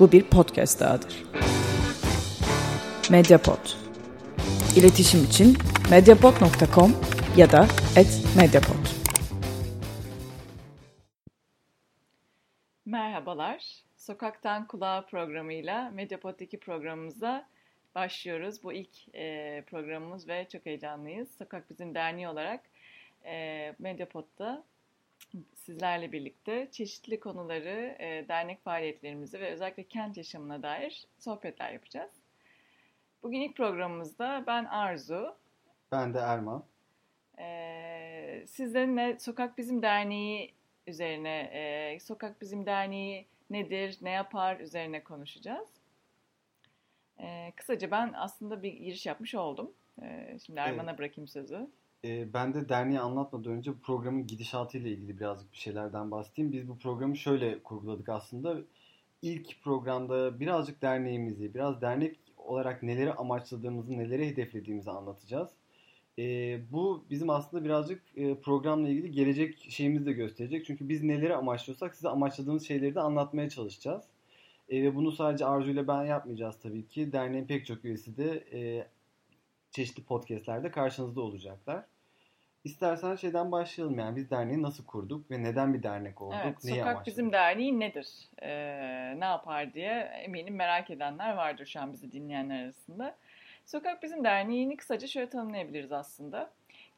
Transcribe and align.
bu 0.00 0.12
bir 0.12 0.24
podcast 0.24 0.80
dahadır. 0.80 1.24
Mediapod. 3.10 3.58
İletişim 4.76 5.24
için 5.24 5.56
mediapod.com 5.90 6.92
ya 7.36 7.52
da 7.52 7.66
@mediapod. 8.36 8.86
Merhabalar. 12.86 13.86
Sokaktan 13.96 14.66
Kulağa 14.66 15.06
programıyla 15.10 15.90
Mediapod'daki 15.90 16.60
programımıza 16.60 17.46
başlıyoruz. 17.94 18.62
Bu 18.62 18.72
ilk 18.72 19.14
e, 19.14 19.62
programımız 19.66 20.28
ve 20.28 20.46
çok 20.52 20.66
heyecanlıyız. 20.66 21.28
Sokak 21.38 21.70
Bizim 21.70 21.94
Derneği 21.94 22.28
olarak 22.28 22.60
e, 23.24 23.74
Mediapod'da 23.78 24.64
sizlerle 25.54 26.12
birlikte 26.12 26.68
çeşitli 26.72 27.20
konuları, 27.20 27.96
e, 27.98 28.28
dernek 28.28 28.64
faaliyetlerimizi 28.64 29.40
ve 29.40 29.50
özellikle 29.52 29.82
kent 29.82 30.16
yaşamına 30.16 30.62
dair 30.62 31.06
sohbetler 31.18 31.72
yapacağız. 31.72 32.10
Bugün 33.22 33.40
ilk 33.40 33.56
programımızda 33.56 34.44
ben 34.46 34.64
Arzu. 34.64 35.36
Ben 35.92 36.14
de 36.14 36.18
Erman. 36.18 36.64
E, 37.38 38.44
sizlerle 38.46 39.18
Sokak 39.18 39.58
Bizim 39.58 39.82
Derneği 39.82 40.54
üzerine, 40.86 41.50
e, 41.52 42.00
Sokak 42.00 42.40
Bizim 42.40 42.66
Derneği 42.66 43.26
nedir, 43.50 43.98
ne 44.02 44.10
yapar 44.10 44.60
üzerine 44.60 45.04
konuşacağız. 45.04 45.68
E, 47.20 47.52
kısaca 47.56 47.90
ben 47.90 48.12
aslında 48.16 48.62
bir 48.62 48.72
giriş 48.72 49.06
yapmış 49.06 49.34
oldum. 49.34 49.72
E, 50.02 50.38
şimdi 50.46 50.60
Erman'a 50.60 50.90
evet. 50.90 50.98
bırakayım 50.98 51.28
sözü. 51.28 51.68
E, 52.04 52.32
ben 52.34 52.54
de 52.54 52.68
derneği 52.68 53.00
anlatmadan 53.00 53.52
önce 53.52 53.72
programın 53.82 54.26
gidişatıyla 54.26 54.90
ilgili 54.90 55.18
birazcık 55.18 55.52
bir 55.52 55.56
şeylerden 55.58 56.10
bahsedeyim. 56.10 56.52
Biz 56.52 56.68
bu 56.68 56.78
programı 56.78 57.16
şöyle 57.16 57.62
kurguladık 57.62 58.08
aslında. 58.08 58.56
İlk 59.22 59.62
programda 59.62 60.40
birazcık 60.40 60.82
derneğimizi, 60.82 61.54
biraz 61.54 61.80
dernek 61.80 62.16
olarak 62.36 62.82
neleri 62.82 63.12
amaçladığımızı, 63.12 63.98
neleri 63.98 64.28
hedeflediğimizi 64.28 64.90
anlatacağız. 64.90 65.50
E, 66.18 66.22
bu 66.72 67.04
bizim 67.10 67.30
aslında 67.30 67.64
birazcık 67.64 68.02
e, 68.16 68.34
programla 68.34 68.88
ilgili 68.88 69.10
gelecek 69.10 69.66
şeyimizi 69.70 70.06
de 70.06 70.12
gösterecek. 70.12 70.66
Çünkü 70.66 70.88
biz 70.88 71.02
neleri 71.02 71.36
amaçlıyorsak 71.36 71.94
size 71.94 72.08
amaçladığımız 72.08 72.66
şeyleri 72.66 72.94
de 72.94 73.00
anlatmaya 73.00 73.48
çalışacağız. 73.48 74.04
E, 74.68 74.82
ve 74.82 74.94
bunu 74.94 75.12
sadece 75.12 75.46
Arzu 75.46 75.70
ile 75.70 75.88
ben 75.88 76.04
yapmayacağız 76.04 76.56
tabii 76.62 76.86
ki. 76.86 77.12
Derneğin 77.12 77.46
pek 77.46 77.66
çok 77.66 77.84
üyesi 77.84 78.16
de 78.16 78.44
e, 78.52 78.86
çeşitli 79.76 80.02
podcastlerde 80.02 80.70
karşınızda 80.70 81.20
olacaklar. 81.20 81.84
İstersen 82.64 83.16
şeyden 83.16 83.52
başlayalım 83.52 83.98
yani 83.98 84.16
biz 84.16 84.30
derneği 84.30 84.62
nasıl 84.62 84.86
kurduk 84.86 85.30
ve 85.30 85.42
neden 85.42 85.74
bir 85.74 85.82
dernek 85.82 86.22
olduk? 86.22 86.38
Evet, 86.44 86.64
Neyi 86.64 86.74
Sokak 86.74 86.86
amaçladık? 86.86 87.06
Bizim 87.06 87.32
Derneği 87.32 87.80
nedir? 87.80 88.08
Ee, 88.42 89.20
ne 89.20 89.24
yapar 89.24 89.74
diye 89.74 89.92
eminim 90.00 90.54
merak 90.54 90.90
edenler 90.90 91.32
vardır 91.34 91.66
şu 91.66 91.80
an 91.80 91.92
bizi 91.92 92.12
dinleyenler 92.12 92.64
arasında. 92.64 93.16
Sokak 93.66 94.02
Bizim 94.02 94.24
Derneği'ni 94.24 94.76
kısaca 94.76 95.06
şöyle 95.06 95.28
tanımlayabiliriz 95.28 95.92
aslında. 95.92 96.50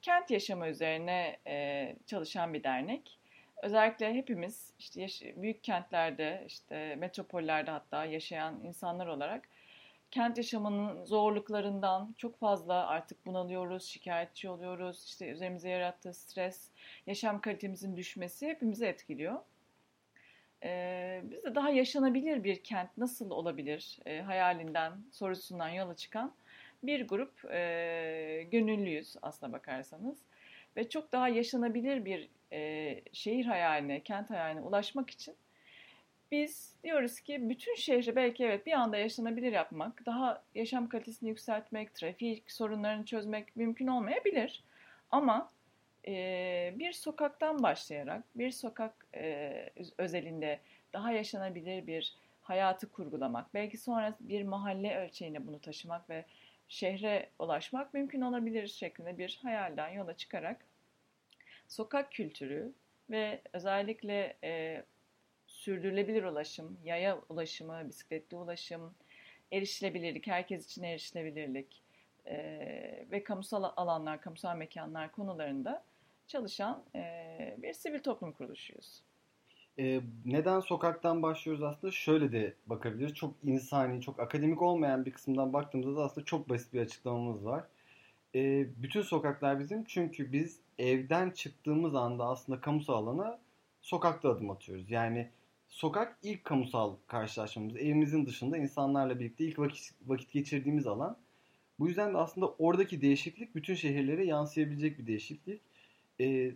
Kent 0.02 0.30
yaşamı 0.30 0.68
üzerine 0.68 1.36
e, 1.46 1.96
çalışan 2.06 2.54
bir 2.54 2.62
dernek. 2.62 3.18
Özellikle 3.62 4.14
hepimiz 4.14 4.72
işte 4.78 5.00
yaş- 5.00 5.36
büyük 5.36 5.64
kentlerde, 5.64 6.44
işte 6.46 6.96
metropollerde 6.96 7.70
hatta 7.70 8.04
yaşayan 8.04 8.60
insanlar 8.64 9.06
olarak 9.06 9.48
kent 10.10 10.36
yaşamının 10.36 11.04
zorluklarından 11.04 12.14
çok 12.18 12.38
fazla 12.38 12.86
artık 12.86 13.26
bunalıyoruz, 13.26 13.84
şikayetçi 13.84 14.48
oluyoruz. 14.48 15.04
İşte 15.04 15.28
üzerimize 15.28 15.68
yarattığı 15.68 16.14
stres, 16.14 16.70
yaşam 17.06 17.40
kalitemizin 17.40 17.96
düşmesi 17.96 18.46
hepimizi 18.46 18.86
etkiliyor. 18.86 19.40
Ee, 20.64 21.20
biz 21.24 21.44
de 21.44 21.54
daha 21.54 21.70
yaşanabilir 21.70 22.44
bir 22.44 22.62
kent 22.62 22.98
nasıl 22.98 23.30
olabilir 23.30 23.98
e, 24.06 24.20
hayalinden, 24.20 24.92
sorusundan 25.12 25.68
yola 25.68 25.96
çıkan 25.96 26.34
bir 26.82 27.08
grup 27.08 27.44
e, 27.44 28.46
gönüllüyüz 28.52 29.16
aslına 29.22 29.52
bakarsanız. 29.52 30.18
Ve 30.76 30.88
çok 30.88 31.12
daha 31.12 31.28
yaşanabilir 31.28 32.04
bir 32.04 32.28
e, 32.52 33.00
şehir 33.12 33.44
hayaline, 33.44 34.00
kent 34.00 34.30
hayaline 34.30 34.60
ulaşmak 34.60 35.10
için 35.10 35.34
biz 36.33 36.75
diyoruz 36.84 37.21
ki 37.21 37.50
bütün 37.50 37.75
şehri 37.75 38.16
belki 38.16 38.44
evet 38.44 38.66
bir 38.66 38.72
anda 38.72 38.97
yaşanabilir 38.97 39.53
yapmak, 39.53 40.06
daha 40.06 40.43
yaşam 40.55 40.89
kalitesini 40.89 41.28
yükseltmek, 41.28 41.94
trafik 41.94 42.53
sorunlarını 42.53 43.05
çözmek 43.05 43.56
mümkün 43.56 43.87
olmayabilir. 43.87 44.65
Ama 45.11 45.50
e, 46.06 46.75
bir 46.78 46.93
sokaktan 46.93 47.62
başlayarak, 47.62 48.22
bir 48.34 48.50
sokak 48.50 49.06
e, 49.15 49.71
özelinde 49.99 50.61
daha 50.93 51.12
yaşanabilir 51.12 51.87
bir 51.87 52.16
hayatı 52.43 52.93
kurgulamak, 52.93 53.55
belki 53.55 53.78
sonra 53.78 54.16
bir 54.21 54.43
mahalle 54.43 54.97
ölçeğine 54.99 55.47
bunu 55.47 55.60
taşımak 55.60 56.10
ve 56.10 56.25
şehre 56.69 57.28
ulaşmak 57.39 57.95
mümkün 57.95 58.21
olabilir 58.21 58.66
şeklinde 58.66 59.19
bir 59.19 59.39
hayalden 59.43 59.89
yola 59.89 60.16
çıkarak 60.16 60.65
sokak 61.69 62.12
kültürü 62.12 62.72
ve 63.10 63.41
özellikle 63.53 64.37
e, 64.45 64.83
sürdürülebilir 65.58 66.24
ulaşım, 66.24 66.78
yaya 66.84 67.19
ulaşımı, 67.28 67.88
bisikletli 67.88 68.36
ulaşım, 68.36 68.94
erişilebilirlik, 69.52 70.26
herkes 70.26 70.66
için 70.66 70.82
erişilebilirlik 70.82 71.82
e, 72.26 72.36
ve 73.10 73.24
kamusal 73.24 73.72
alanlar, 73.76 74.20
kamusal 74.20 74.56
mekanlar 74.56 75.12
konularında 75.12 75.84
çalışan 76.26 76.82
e, 76.94 77.56
bir 77.58 77.72
sivil 77.72 77.98
toplum 77.98 78.32
kuruluşuyuz. 78.32 79.02
Neden 80.24 80.60
sokaktan 80.60 81.22
başlıyoruz 81.22 81.62
aslında 81.62 81.92
şöyle 81.92 82.32
de 82.32 82.54
bakabiliriz. 82.66 83.14
Çok 83.14 83.34
insani, 83.44 84.02
çok 84.02 84.20
akademik 84.20 84.62
olmayan 84.62 85.06
bir 85.06 85.12
kısımdan 85.12 85.52
baktığımızda 85.52 85.97
da 85.97 86.04
aslında 86.04 86.24
çok 86.24 86.48
basit 86.48 86.72
bir 86.74 86.80
açıklamamız 86.80 87.44
var. 87.44 87.64
Bütün 88.82 89.02
sokaklar 89.02 89.60
bizim 89.60 89.84
çünkü 89.84 90.32
biz 90.32 90.60
evden 90.78 91.30
çıktığımız 91.30 91.94
anda 91.94 92.24
aslında 92.24 92.60
kamusal 92.60 93.06
alana 93.06 93.38
sokakta 93.80 94.30
adım 94.30 94.50
atıyoruz. 94.50 94.91
Yani 94.91 95.28
sokak 95.68 96.18
ilk 96.22 96.44
kamusal 96.44 96.96
karşılaşmamız. 97.06 97.76
Evimizin 97.76 98.26
dışında 98.26 98.56
insanlarla 98.56 99.20
birlikte 99.20 99.44
ilk 99.44 99.58
vakit, 99.58 99.90
vakit 100.06 100.32
geçirdiğimiz 100.32 100.86
alan. 100.86 101.16
Bu 101.78 101.88
yüzden 101.88 102.14
de 102.14 102.18
aslında 102.18 102.48
oradaki 102.48 103.00
değişiklik 103.00 103.54
bütün 103.54 103.74
şehirlere 103.74 104.24
yansıyabilecek 104.24 104.98
bir 104.98 105.06
değişiklik. 105.06 105.60
Ee, 106.20 106.52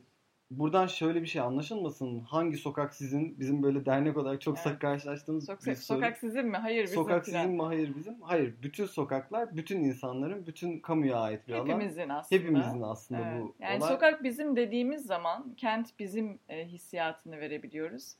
buradan 0.50 0.86
şöyle 0.86 1.22
bir 1.22 1.26
şey 1.26 1.42
anlaşılmasın. 1.42 2.20
Hangi 2.20 2.56
sokak 2.56 2.94
sizin? 2.94 3.40
Bizim 3.40 3.62
böyle 3.62 3.86
dernek 3.86 4.16
olarak 4.16 4.40
çok 4.40 4.56
evet. 4.56 4.64
sık 4.64 4.80
karşılaştığımız 4.80 5.46
Sok, 5.46 5.66
bir 5.66 5.74
soru. 5.74 5.98
Sokak 5.98 6.16
sizin 6.16 6.46
mi? 6.46 6.56
Hayır 6.56 6.84
bizim. 6.84 6.94
Sokak 6.94 7.24
sizin 7.24 7.50
mi? 7.50 7.62
Hayır 7.62 7.94
bizim. 7.96 8.20
Hayır. 8.20 8.54
Bütün 8.62 8.86
sokaklar, 8.86 9.56
bütün 9.56 9.80
insanların, 9.80 10.46
bütün 10.46 10.78
kamuya 10.78 11.16
ait 11.16 11.48
bir 11.48 11.54
Hepimizin 11.54 11.68
alan. 11.68 11.82
Hepimizin 11.84 12.10
aslında. 12.10 12.40
Hepimizin 12.40 12.82
aslında 12.82 13.20
evet. 13.20 13.42
bu 13.42 13.54
Yani 13.60 13.78
olay. 13.78 13.88
sokak 13.88 14.24
bizim 14.24 14.56
dediğimiz 14.56 15.06
zaman 15.06 15.54
kent 15.56 15.98
bizim 15.98 16.38
e, 16.48 16.66
hissiyatını 16.66 17.40
verebiliyoruz 17.40 18.16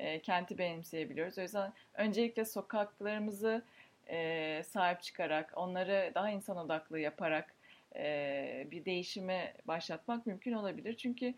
e, 0.00 0.20
kenti 0.20 0.58
benimseyebiliyoruz. 0.58 1.38
O 1.38 1.42
yüzden 1.42 1.72
öncelikle 1.94 2.44
sokaklarımızı 2.44 3.62
e, 4.08 4.62
sahip 4.62 5.02
çıkarak, 5.02 5.52
onları 5.56 6.12
daha 6.14 6.30
insan 6.30 6.56
odaklı 6.56 6.98
yaparak 6.98 7.54
e, 7.96 8.66
bir 8.70 8.84
değişimi 8.84 9.54
başlatmak 9.64 10.26
mümkün 10.26 10.52
olabilir. 10.52 10.96
Çünkü 10.96 11.34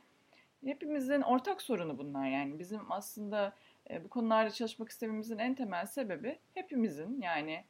hepimizin 0.64 1.20
ortak 1.20 1.62
sorunu 1.62 1.98
bunlar 1.98 2.28
yani. 2.28 2.58
Bizim 2.58 2.92
aslında 2.92 3.52
e, 3.90 4.04
bu 4.04 4.08
konularda 4.08 4.50
çalışmak 4.50 4.88
istememizin 4.88 5.38
en 5.38 5.54
temel 5.54 5.86
sebebi 5.86 6.38
hepimizin 6.54 7.20
yani 7.22 7.64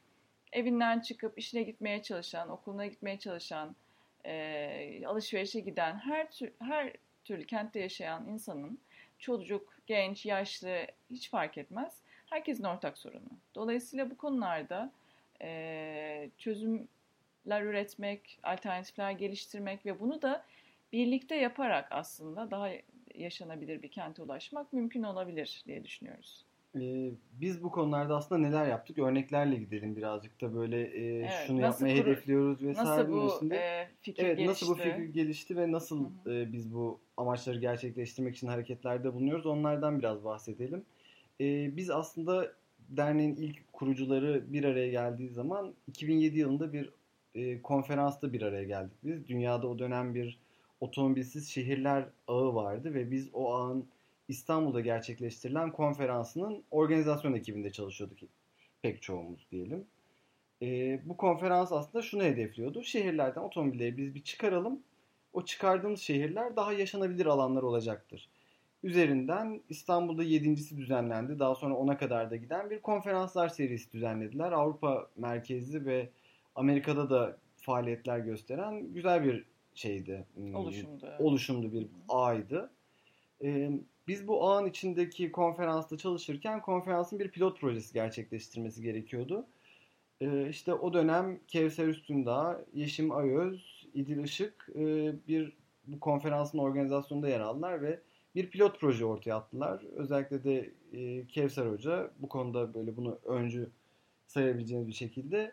evinden 0.51 0.99
çıkıp 0.99 1.39
işine 1.39 1.63
gitmeye 1.63 2.03
çalışan, 2.03 2.49
okuluna 2.49 2.85
gitmeye 2.85 3.19
çalışan, 3.19 3.75
e, 4.25 5.05
alışverişe 5.05 5.59
giden 5.59 5.99
her 5.99 6.31
tür, 6.31 6.51
her 6.59 6.93
türlü 7.25 7.45
kentte 7.45 7.79
yaşayan 7.79 8.27
insanın 8.27 8.79
çocuk, 9.23 9.73
genç, 9.87 10.25
yaşlı 10.25 10.87
hiç 11.09 11.29
fark 11.29 11.57
etmez. 11.57 11.97
Herkesin 12.29 12.63
ortak 12.63 12.97
sorunu. 12.97 13.29
Dolayısıyla 13.55 14.11
bu 14.11 14.17
konularda 14.17 14.91
e, 15.41 16.29
çözümler 16.37 17.61
üretmek, 17.61 18.39
alternatifler 18.43 19.11
geliştirmek 19.11 19.85
ve 19.85 19.99
bunu 19.99 20.21
da 20.21 20.45
birlikte 20.93 21.35
yaparak 21.35 21.87
aslında 21.91 22.51
daha 22.51 22.69
yaşanabilir 23.15 23.81
bir 23.81 23.91
kente 23.91 24.21
ulaşmak 24.21 24.73
mümkün 24.73 25.03
olabilir 25.03 25.63
diye 25.67 25.83
düşünüyoruz. 25.83 26.45
Ee, 26.75 27.11
biz 27.41 27.63
bu 27.63 27.71
konularda 27.71 28.15
aslında 28.15 28.41
neler 28.41 28.67
yaptık? 28.67 28.99
Örneklerle 28.99 29.55
gidelim 29.55 29.95
birazcık 29.95 30.41
da 30.41 30.55
böyle 30.55 30.81
e, 30.81 31.19
evet, 31.19 31.31
şunu 31.47 31.61
yapmayı 31.61 31.97
kuru, 31.97 32.05
hedefliyoruz 32.05 32.63
vesaire. 32.63 32.89
Nasıl 32.89 33.11
bu 33.11 33.53
e, 33.53 33.87
fikir 34.01 34.23
evet, 34.23 34.37
gelişti? 34.37 34.65
Nasıl 34.65 34.73
bu 34.73 34.75
fikir 34.75 35.03
gelişti 35.03 35.57
ve 35.57 35.71
nasıl 35.71 36.05
e, 36.27 36.51
biz 36.51 36.73
bu 36.73 36.99
amaçları 37.17 37.59
gerçekleştirmek 37.59 38.35
için 38.35 38.47
hareketlerde 38.47 39.13
bulunuyoruz? 39.13 39.45
Onlardan 39.45 39.99
biraz 39.99 40.23
bahsedelim. 40.23 40.83
E, 41.41 41.77
biz 41.77 41.89
aslında 41.89 42.51
derneğin 42.89 43.35
ilk 43.35 43.73
kurucuları 43.73 44.53
bir 44.53 44.63
araya 44.63 44.89
geldiği 44.89 45.29
zaman 45.29 45.73
2007 45.87 46.39
yılında 46.39 46.73
bir 46.73 46.89
e, 47.35 47.61
konferansta 47.61 48.33
bir 48.33 48.41
araya 48.41 48.63
geldik 48.63 48.97
biz. 49.03 49.27
Dünyada 49.27 49.67
o 49.67 49.79
dönem 49.79 50.15
bir 50.15 50.39
otomobilsiz 50.81 51.49
şehirler 51.49 52.05
ağı 52.27 52.55
vardı 52.55 52.93
ve 52.93 53.11
biz 53.11 53.29
o 53.33 53.53
ağın 53.53 53.85
İstanbul'da 54.27 54.81
gerçekleştirilen 54.81 55.71
konferansının 55.71 56.63
organizasyon 56.71 57.33
ekibinde 57.33 57.71
çalışıyorduk. 57.71 58.19
pek 58.81 59.01
çoğumuz 59.01 59.47
diyelim. 59.51 59.85
E, 60.61 60.99
bu 61.05 61.17
konferans 61.17 61.71
aslında 61.71 62.01
şunu 62.01 62.23
hedefliyordu. 62.23 62.83
Şehirlerden 62.83 63.41
otomobilleri 63.41 63.97
biz 63.97 64.15
bir 64.15 64.23
çıkaralım. 64.23 64.83
O 65.33 65.45
çıkardığımız 65.45 65.99
şehirler 65.99 66.55
daha 66.55 66.73
yaşanabilir 66.73 67.25
alanlar 67.25 67.63
olacaktır. 67.63 68.29
Üzerinden 68.83 69.61
İstanbul'da 69.69 70.23
yedincisi 70.23 70.77
düzenlendi. 70.77 71.39
Daha 71.39 71.55
sonra 71.55 71.75
ona 71.75 71.97
kadar 71.97 72.31
da 72.31 72.35
giden 72.35 72.69
bir 72.69 72.81
konferanslar 72.81 73.49
serisi 73.49 73.91
düzenlediler. 73.91 74.51
Avrupa 74.51 75.09
merkezli 75.17 75.85
ve 75.85 76.09
Amerika'da 76.55 77.09
da 77.09 77.37
faaliyetler 77.57 78.19
gösteren 78.19 78.93
güzel 78.93 79.23
bir 79.23 79.45
şeydi. 79.75 80.25
Hmm, 80.35 80.55
oluşumdu. 80.55 81.13
Oluşumdu 81.19 81.73
bir 81.73 81.87
ağydı. 82.09 82.71
Ee, 83.43 83.71
biz 84.07 84.27
bu 84.27 84.47
ağın 84.47 84.65
içindeki 84.65 85.31
konferansta 85.31 85.97
çalışırken 85.97 86.61
konferansın 86.61 87.19
bir 87.19 87.31
pilot 87.31 87.59
projesi 87.59 87.93
gerçekleştirmesi 87.93 88.81
gerekiyordu. 88.81 89.45
Ee, 90.21 90.49
işte 90.49 90.73
o 90.73 90.93
dönem 90.93 91.39
Kevser 91.47 91.87
Üstündağ, 91.87 92.65
Yeşim 92.73 93.11
Ayöz, 93.11 93.87
İdil 93.93 94.23
Işık 94.23 94.69
e, 94.75 95.13
bir 95.27 95.53
bu 95.87 95.99
konferansın 95.99 96.57
organizasyonunda 96.57 97.29
yer 97.29 97.39
aldılar 97.39 97.81
ve 97.81 97.99
bir 98.35 98.49
pilot 98.49 98.79
proje 98.79 99.05
ortaya 99.05 99.35
attılar. 99.35 99.83
Özellikle 99.95 100.43
de 100.43 100.71
e, 100.93 101.27
Kevser 101.27 101.65
Hoca 101.65 102.11
bu 102.19 102.29
konuda 102.29 102.73
böyle 102.73 102.97
bunu 102.97 103.19
öncü 103.25 103.69
sayabileceğiniz 104.27 104.87
bir 104.87 104.93
şekilde 104.93 105.51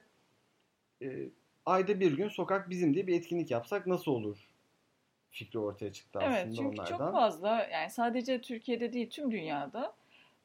e, 1.02 1.28
ayda 1.66 2.00
bir 2.00 2.16
gün 2.16 2.28
sokak 2.28 2.70
bizim 2.70 2.94
diye 2.94 3.06
bir 3.06 3.14
etkinlik 3.14 3.50
yapsak 3.50 3.86
nasıl 3.86 4.10
olur 4.12 4.49
fikri 5.30 5.58
ortaya 5.58 5.92
çıktı 5.92 6.18
aslında 6.18 6.38
evet, 6.38 6.56
çünkü 6.56 6.80
onlardan. 6.80 6.98
çok 6.98 7.12
fazla 7.12 7.68
yani 7.72 7.90
sadece 7.90 8.40
Türkiye'de 8.40 8.92
değil 8.92 9.10
tüm 9.10 9.30
dünyada 9.30 9.92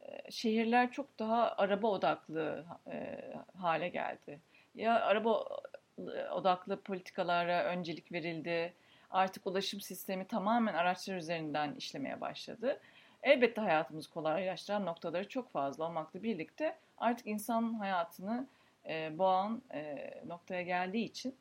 e, 0.02 0.32
şehirler 0.32 0.92
çok 0.92 1.20
daha 1.20 1.52
araba 1.58 1.88
odaklı 1.88 2.66
e, 2.92 3.20
hale 3.58 3.90
geldi. 3.90 4.40
Ya 4.76 5.02
araba 5.02 5.46
odaklı 6.32 6.82
politikalara 6.82 7.64
öncelik 7.64 8.12
verildi. 8.12 8.74
Artık 9.12 9.48
ulaşım 9.48 9.82
sistemi 9.82 10.26
tamamen 10.28 10.74
araçlar 10.74 11.16
üzerinden 11.16 11.76
işlemeye 11.76 12.22
başladı. 12.22 12.80
Elbette 13.24 13.62
hayatımızı 13.62 14.10
kolaylaştıran 14.10 14.86
noktaları 14.86 15.28
çok 15.28 15.52
fazla 15.52 15.84
olmakla 15.84 16.24
birlikte 16.24 16.78
artık 16.98 17.28
insan 17.28 17.74
hayatını 17.74 18.48
e, 18.90 19.18
boğan 19.18 19.62
e, 19.74 20.12
noktaya 20.28 20.62
geldiği 20.62 21.06
için 21.06 21.36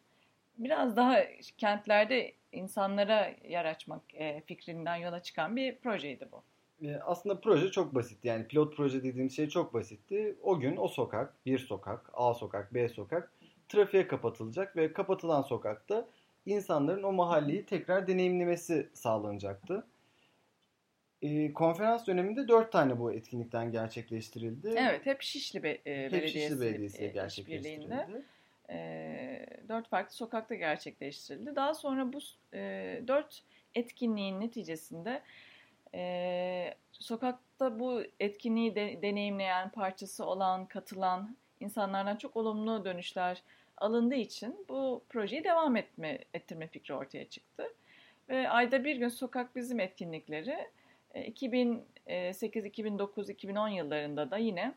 biraz 0.58 0.96
daha 0.96 1.18
kentlerde 1.58 2.32
insanlara 2.52 3.30
yer 3.48 3.64
açmak 3.64 4.02
e, 4.14 4.40
fikrinden 4.46 4.96
yola 4.96 5.22
çıkan 5.22 5.56
bir 5.56 5.76
projeydi 5.76 6.28
bu. 6.32 6.42
E, 6.86 6.96
aslında 6.96 7.40
proje 7.40 7.70
çok 7.70 7.94
basit. 7.94 8.24
Yani 8.24 8.46
pilot 8.48 8.76
proje 8.76 9.02
dediğimiz 9.02 9.36
şey 9.36 9.48
çok 9.48 9.74
basitti. 9.74 10.36
O 10.42 10.60
gün 10.60 10.76
o 10.76 10.88
sokak, 10.88 11.46
bir 11.46 11.58
sokak, 11.58 12.10
A 12.12 12.34
sokak, 12.34 12.74
B 12.74 12.88
sokak 12.88 13.32
trafiğe 13.68 14.08
kapatılacak 14.08 14.76
ve 14.76 14.92
kapatılan 14.92 15.42
sokakta 15.42 16.08
insanların 16.46 17.02
o 17.02 17.12
mahalleyi 17.12 17.66
tekrar 17.66 18.06
deneyimlemesi 18.06 18.88
sağlanacaktı. 18.92 19.86
E, 21.22 21.52
konferans 21.52 22.06
döneminde 22.06 22.48
dört 22.48 22.72
tane 22.72 22.98
bu 22.98 23.12
etkinlikten 23.12 23.72
gerçekleştirildi. 23.72 24.74
Evet, 24.76 25.06
hep 25.06 25.22
Şişli 25.22 25.62
Be 25.62 25.70
e, 25.70 26.04
hep 26.04 26.12
Belediyesi, 26.12 26.38
Şişli 26.38 26.60
Belediyesi 26.60 27.12
gerçekleştirildi. 27.12 28.24
E, 28.70 29.46
dört 29.68 29.88
farklı 29.88 30.14
sokakta 30.14 30.54
gerçekleştirildi. 30.54 31.56
Daha 31.56 31.74
sonra 31.74 32.12
bu 32.12 32.18
e, 32.54 33.02
dört 33.08 33.42
etkinliğin 33.74 34.40
neticesinde 34.40 35.22
e, 35.94 36.74
sokakta 36.92 37.78
bu 37.78 38.02
etkinliği 38.20 38.74
de, 38.74 39.02
deneyimleyen, 39.02 39.70
parçası 39.70 40.24
olan, 40.24 40.66
katılan 40.66 41.36
insanlardan 41.60 42.16
çok 42.16 42.36
olumlu 42.36 42.84
dönüşler 42.84 43.42
alındığı 43.76 44.14
için 44.14 44.66
bu 44.68 45.04
projeyi 45.08 45.44
devam 45.44 45.76
etme, 45.76 46.18
ettirme 46.34 46.66
fikri 46.66 46.94
ortaya 46.94 47.28
çıktı. 47.28 47.64
Ve 48.28 48.48
ayda 48.48 48.84
bir 48.84 48.96
gün 48.96 49.08
sokak 49.08 49.56
bizim 49.56 49.80
etkinlikleri 49.80 50.68
2008, 51.26 52.64
2009, 52.64 53.30
2010 53.30 53.68
yıllarında 53.68 54.30
da 54.30 54.36
yine 54.36 54.74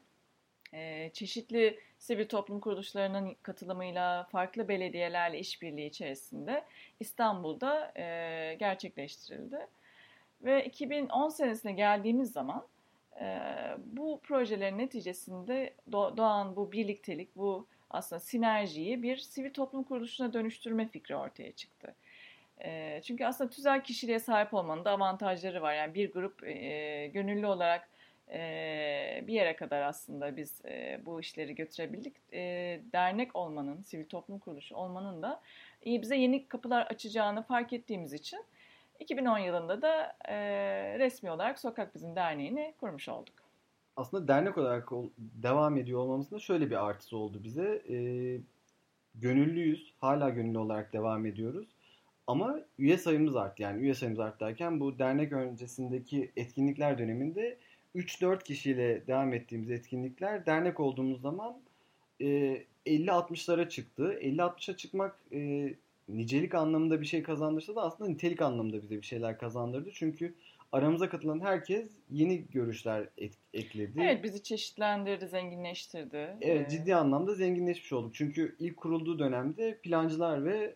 e, 0.74 1.10
çeşitli 1.14 1.80
sivil 1.98 2.28
toplum 2.28 2.60
kuruluşlarının 2.60 3.36
katılımıyla 3.44 4.24
farklı 4.24 4.68
belediyelerle 4.68 5.40
işbirliği 5.40 5.88
içerisinde 5.88 6.64
İstanbul'da 7.00 7.92
e, 7.96 8.56
gerçekleştirildi. 8.60 9.68
Ve 10.42 10.66
2010 10.66 11.30
senesine 11.30 11.72
geldiğimiz 11.72 12.32
zaman 12.32 12.68
e, 13.22 13.40
bu 13.86 14.20
projelerin 14.24 14.78
neticesinde 14.78 15.74
doğan 15.92 16.56
bu 16.56 16.72
birliktelik, 16.72 17.36
bu 17.36 17.68
aslında 17.90 18.20
sinerjiyi 18.20 19.04
bir 19.04 19.18
sivil 19.18 19.54
toplum 19.54 19.84
kuruluşuna 19.84 20.34
dönüştürme 20.34 20.88
fikri 20.88 21.16
ortaya 21.16 21.52
çıktı. 21.52 21.96
E, 22.64 23.02
çünkü 23.04 23.26
aslında 23.26 23.50
tüzel 23.50 23.84
kişiliğe 23.84 24.20
sahip 24.20 24.54
olmanın 24.54 24.86
da 24.86 24.92
avantajları 24.92 25.62
var. 25.62 25.74
Yani 25.74 25.94
bir 25.94 26.14
grup 26.14 26.40
gönüllü 27.14 27.48
olarak 27.48 27.90
bir 29.28 29.34
yere 29.34 29.56
kadar 29.56 29.82
aslında 29.82 30.38
biz 30.38 30.62
bu 31.06 31.20
işleri 31.20 31.56
götürebildik. 31.56 32.32
Dernek 32.94 33.36
olmanın, 33.36 33.82
sivil 33.82 34.06
toplum 34.06 34.40
kuruluşu 34.40 34.76
olmanın 34.76 35.22
da 35.22 35.42
bize 35.86 36.18
yeni 36.18 36.48
kapılar 36.48 36.82
açacağını 36.82 37.44
fark 37.44 37.74
ettiğimiz 37.74 38.14
için 38.14 38.40
2010 39.00 39.38
yılında 39.38 39.82
da 39.82 40.16
resmi 41.00 41.32
olarak 41.32 41.60
Sokak 41.60 41.96
Bizim 41.96 42.16
Derneği'ni 42.16 42.74
kurmuş 42.80 43.10
olduk. 43.10 43.36
Aslında 43.96 44.28
dernek 44.28 44.58
olarak 44.58 44.90
devam 45.18 45.78
ediyor 45.78 46.00
olmamızın 46.00 46.36
da 46.36 46.40
şöyle 46.40 46.70
bir 46.70 46.86
artısı 46.86 47.18
oldu 47.18 47.42
bize. 47.44 47.82
Gönüllüyüz, 49.16 49.94
hala 50.02 50.30
gönüllü 50.30 50.58
olarak 50.58 50.94
devam 50.94 51.26
ediyoruz. 51.26 51.68
Ama 52.28 52.60
üye 52.80 52.98
sayımız 52.98 53.36
arttı. 53.36 53.64
Yani 53.64 53.82
üye 53.82 53.94
sayımız 53.94 54.20
arttı 54.20 54.46
derken 54.46 54.80
bu 54.80 55.00
dernek 55.00 55.34
öncesindeki 55.34 56.32
etkinlikler 56.36 56.98
döneminde 56.98 57.58
3-4 57.96 58.44
kişiyle 58.44 59.08
devam 59.08 59.34
ettiğimiz 59.34 59.72
etkinlikler 59.72 60.46
dernek 60.46 60.80
olduğumuz 60.80 61.22
zaman 61.22 61.58
e, 62.22 62.64
50-60'lara 62.86 63.70
çıktı. 63.70 64.20
50-60'a 64.22 64.78
çıkmak 64.78 65.20
e, 65.34 65.74
nicelik 66.10 66.56
anlamında 66.56 67.02
bir 67.02 67.06
şey 67.06 67.24
kazandırsa 67.24 67.76
da 67.76 67.82
aslında 67.82 68.10
nitelik 68.10 68.42
anlamında 68.42 68.82
bize 68.82 68.98
bir 68.98 69.06
şeyler 69.06 69.38
kazandırdı. 69.38 69.90
Çünkü 69.94 70.34
aramıza 70.72 71.10
katılan 71.10 71.40
herkes 71.40 71.90
yeni 72.12 72.46
görüşler 72.52 73.08
et, 73.18 73.34
ekledi. 73.54 74.00
Evet 74.02 74.24
bizi 74.24 74.44
çeşitlendirdi, 74.44 75.28
zenginleştirdi. 75.28 76.38
Evet 76.42 76.72
ciddi 76.72 76.96
anlamda 76.96 77.36
zenginleşmiş 77.36 77.94
olduk. 77.94 78.16
Çünkü 78.16 78.56
ilk 78.60 78.78
kurulduğu 78.78 79.20
dönemde 79.20 79.78
plancılar 79.84 80.46
ve 80.46 80.76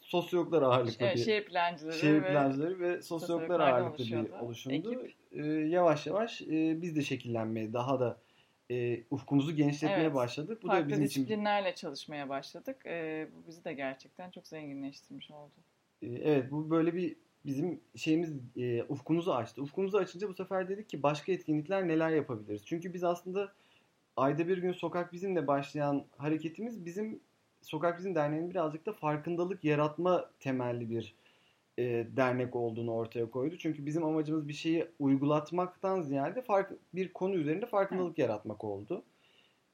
sosyologlar 0.00 0.62
ağırlıklı 0.62 1.06
evet, 1.06 1.16
bir 1.16 1.22
şehir 1.22 1.44
plancıları, 1.44 1.98
şehir 1.98 2.22
plancıları 2.22 2.80
ve, 2.80 2.88
ve 2.88 3.02
sosyologlar 3.02 3.60
ağırlıklı 3.60 4.04
bir 4.04 4.30
oluşumdu. 4.30 5.06
Ee, 5.32 5.46
yavaş 5.46 6.06
yavaş 6.06 6.42
e, 6.42 6.82
biz 6.82 6.96
de 6.96 7.02
şekillenmeye 7.02 7.72
daha 7.72 8.00
da 8.00 8.18
e, 8.70 9.02
ufkumuzu 9.10 9.56
genişletmeye 9.56 10.02
evet, 10.02 10.14
başladık. 10.14 10.62
Bu 10.62 10.66
farklı 10.66 10.84
da 10.84 10.88
bizim 10.88 11.04
disiplinlerle 11.04 11.72
için... 11.72 11.80
çalışmaya 11.80 12.28
başladık. 12.28 12.86
E, 12.86 13.28
bu 13.32 13.48
bizi 13.48 13.64
de 13.64 13.72
gerçekten 13.72 14.30
çok 14.30 14.46
zenginleştirmiş 14.46 15.30
oldu. 15.30 15.54
E, 16.02 16.06
evet 16.06 16.50
bu 16.50 16.70
böyle 16.70 16.94
bir 16.94 17.16
bizim 17.46 17.80
şeyimiz 17.96 18.32
e, 18.56 18.82
ufkumuzu 18.82 19.32
açtı. 19.32 19.62
Ufkumuzu 19.62 19.98
açınca 19.98 20.28
bu 20.28 20.34
sefer 20.34 20.68
dedik 20.68 20.88
ki 20.88 21.02
başka 21.02 21.32
etkinlikler 21.32 21.88
neler 21.88 22.10
yapabiliriz? 22.10 22.66
Çünkü 22.66 22.94
biz 22.94 23.04
aslında 23.04 23.52
ayda 24.16 24.48
bir 24.48 24.58
gün 24.58 24.72
sokak 24.72 25.12
bizimle 25.12 25.46
başlayan 25.46 26.04
hareketimiz 26.16 26.84
bizim 26.84 27.20
Sokak 27.62 27.98
Bizim 27.98 28.14
Derneği'nin 28.14 28.50
birazcık 28.50 28.86
da 28.86 28.92
farkındalık 28.92 29.64
yaratma 29.64 30.30
temelli 30.40 30.90
bir 30.90 31.14
e, 31.78 32.06
dernek 32.16 32.56
olduğunu 32.56 32.92
ortaya 32.92 33.30
koydu. 33.30 33.58
Çünkü 33.58 33.86
bizim 33.86 34.04
amacımız 34.04 34.48
bir 34.48 34.52
şeyi 34.52 34.86
uygulatmaktan 34.98 36.02
ziyade 36.02 36.42
fark, 36.42 36.72
bir 36.94 37.12
konu 37.12 37.34
üzerinde 37.34 37.66
farkındalık 37.66 38.18
Hı. 38.18 38.20
yaratmak 38.20 38.64
oldu. 38.64 39.04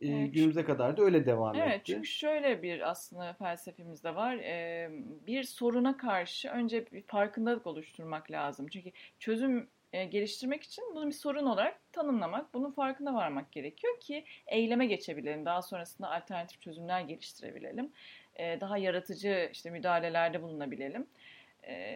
E, 0.00 0.08
evet. 0.08 0.34
Günümüze 0.34 0.64
kadar 0.64 0.96
da 0.96 1.02
öyle 1.02 1.26
devam 1.26 1.54
evet, 1.56 1.66
etti. 1.66 1.73
Evet 1.75 1.87
çünkü 1.87 2.08
şöyle 2.08 2.62
bir 2.62 2.90
aslında 2.90 3.32
felsefemiz 3.32 4.04
de 4.04 4.14
var. 4.14 4.34
E, 4.37 4.90
bir 5.26 5.42
soruna 5.42 5.96
karşı 5.96 6.49
önce 6.49 6.87
bir 6.92 7.02
farkındalık 7.02 7.66
oluşturmak 7.66 8.30
lazım. 8.30 8.66
Çünkü 8.68 8.90
çözüm 9.18 9.68
e, 9.92 10.04
geliştirmek 10.04 10.62
için 10.62 10.84
bunu 10.94 11.06
bir 11.06 11.12
sorun 11.12 11.46
olarak 11.46 11.92
tanımlamak, 11.92 12.54
bunun 12.54 12.70
farkına 12.70 13.14
varmak 13.14 13.52
gerekiyor 13.52 14.00
ki 14.00 14.25
eyleme 14.46 14.87
geçebilelim. 14.87 15.44
Daha 15.44 15.62
sonrasında 15.62 16.11
alternatif 16.11 16.61
çözümler 16.61 17.00
geliştirebilelim. 17.00 17.92
E, 18.37 18.61
daha 18.61 18.78
yaratıcı 18.78 19.50
işte 19.52 19.70
müdahalelerde 19.70 20.42
bulunabilelim. 20.42 21.06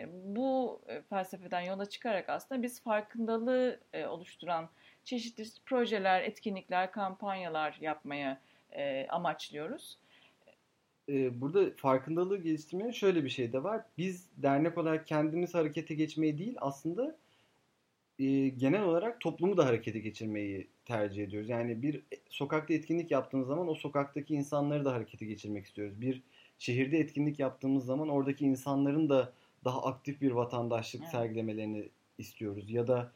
Bu 0.06 0.80
e, 0.88 1.02
felsefeden 1.02 1.60
yola 1.60 1.86
çıkarak 1.86 2.28
aslında 2.28 2.62
biz 2.62 2.82
farkındalığı 2.82 3.80
e, 3.92 4.06
oluşturan 4.06 4.68
çeşitli 5.04 5.44
projeler, 5.66 6.22
etkinlikler, 6.22 6.92
kampanyalar 6.92 7.78
yapmaya 7.80 8.40
e, 8.72 9.06
amaçlıyoruz. 9.08 9.98
Burada 11.32 11.70
farkındalığı 11.76 12.42
geliştirmenin 12.42 12.90
şöyle 12.90 13.24
bir 13.24 13.28
şey 13.28 13.52
de 13.52 13.64
var. 13.64 13.82
Biz 13.98 14.26
dernek 14.36 14.78
olarak 14.78 15.06
kendimiz 15.06 15.54
harekete 15.54 15.94
geçmeyi 15.94 16.38
değil 16.38 16.56
aslında 16.60 17.16
genel 18.56 18.82
olarak 18.82 19.20
toplumu 19.20 19.56
da 19.56 19.66
harekete 19.66 19.98
geçirmeyi 19.98 20.68
tercih 20.84 21.24
ediyoruz. 21.24 21.48
Yani 21.48 21.82
bir 21.82 22.02
sokakta 22.30 22.74
etkinlik 22.74 23.10
yaptığımız 23.10 23.48
zaman 23.48 23.68
o 23.68 23.74
sokaktaki 23.74 24.34
insanları 24.34 24.84
da 24.84 24.92
harekete 24.92 25.26
geçirmek 25.26 25.66
istiyoruz. 25.66 26.00
Bir 26.00 26.22
şehirde 26.58 26.98
etkinlik 26.98 27.38
yaptığımız 27.38 27.84
zaman 27.84 28.08
oradaki 28.08 28.44
insanların 28.44 29.08
da 29.08 29.32
daha 29.64 29.82
aktif 29.82 30.20
bir 30.20 30.30
vatandaşlık 30.30 31.02
evet. 31.02 31.10
sergilemelerini 31.10 31.88
istiyoruz. 32.18 32.70
Ya 32.70 32.86
da 32.86 33.12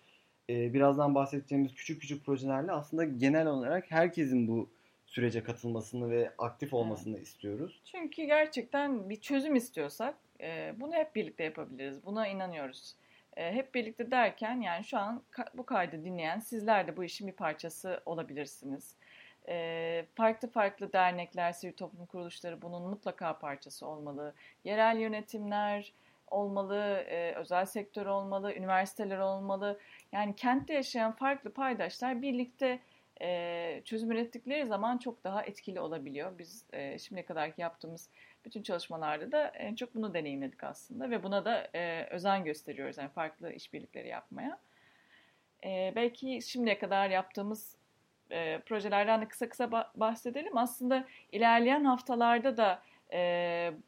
e, 0.50 0.74
birazdan 0.74 1.14
bahsedeceğimiz 1.14 1.74
küçük 1.74 2.00
küçük 2.00 2.26
projelerle 2.26 2.72
aslında 2.72 3.04
genel 3.04 3.46
olarak 3.46 3.90
herkesin 3.90 4.48
bu 4.48 4.70
sürece 5.06 5.42
katılmasını 5.44 6.10
ve 6.10 6.32
aktif 6.38 6.74
olmasını 6.74 7.16
evet. 7.16 7.26
istiyoruz. 7.26 7.80
Çünkü 7.84 8.24
gerçekten 8.24 9.10
bir 9.10 9.20
çözüm 9.20 9.56
istiyorsak 9.56 10.14
e, 10.40 10.74
bunu 10.80 10.94
hep 10.94 11.14
birlikte 11.14 11.44
yapabiliriz. 11.44 12.04
Buna 12.04 12.28
inanıyoruz. 12.28 12.94
E, 13.36 13.52
hep 13.52 13.74
birlikte 13.74 14.10
derken 14.10 14.60
yani 14.60 14.84
şu 14.84 14.98
an 14.98 15.22
bu 15.54 15.66
kaydı 15.66 16.04
dinleyen 16.04 16.38
sizler 16.38 16.86
de 16.86 16.96
bu 16.96 17.04
işin 17.04 17.28
bir 17.28 17.32
parçası 17.32 18.02
olabilirsiniz. 18.06 18.94
E, 19.48 20.06
farklı 20.14 20.48
farklı 20.48 20.92
dernekler, 20.92 21.52
sivil 21.52 21.72
toplum 21.72 22.06
kuruluşları 22.06 22.62
bunun 22.62 22.82
mutlaka 22.82 23.38
parçası 23.38 23.86
olmalı. 23.86 24.34
Yerel 24.64 24.98
yönetimler 24.98 25.92
olmalı, 26.32 27.04
e, 27.08 27.34
özel 27.34 27.66
sektör 27.66 28.06
olmalı, 28.06 28.54
üniversiteler 28.54 29.18
olmalı. 29.18 29.78
Yani 30.12 30.36
kentte 30.36 30.74
yaşayan 30.74 31.12
farklı 31.12 31.52
paydaşlar 31.52 32.22
birlikte 32.22 32.80
e, 33.20 33.82
çözüm 33.84 34.12
ürettikleri 34.12 34.66
zaman 34.66 34.98
çok 34.98 35.24
daha 35.24 35.42
etkili 35.42 35.80
olabiliyor. 35.80 36.38
Biz 36.38 36.64
e, 36.72 36.98
şimdiye 36.98 37.24
kadar 37.24 37.52
yaptığımız 37.56 38.08
bütün 38.44 38.62
çalışmalarda 38.62 39.32
da 39.32 39.48
en 39.48 39.74
çok 39.74 39.94
bunu 39.94 40.14
deneyimledik 40.14 40.64
aslında 40.64 41.10
ve 41.10 41.22
buna 41.22 41.44
da 41.44 41.68
e, 41.74 42.06
özen 42.10 42.44
gösteriyoruz 42.44 42.98
yani 42.98 43.08
farklı 43.10 43.52
işbirlikleri 43.52 44.08
yapmaya. 44.08 44.58
E, 45.64 45.92
belki 45.96 46.42
şimdiye 46.42 46.78
kadar 46.78 47.10
yaptığımız 47.10 47.76
e, 48.30 48.58
projelerden 48.58 49.20
de 49.20 49.28
kısa 49.28 49.48
kısa 49.48 49.72
bahsedelim. 49.94 50.56
Aslında 50.56 51.04
ilerleyen 51.32 51.84
haftalarda 51.84 52.56
da 52.56 52.82